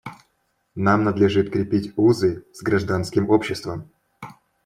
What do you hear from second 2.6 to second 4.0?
гражданским обществом.